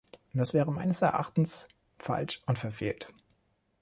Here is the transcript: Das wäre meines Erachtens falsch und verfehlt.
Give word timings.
Das 0.33 0.55
wäre 0.55 0.71
meines 0.71 1.03
Erachtens 1.03 1.67
falsch 1.99 2.41
und 2.47 2.57
verfehlt. 2.57 3.13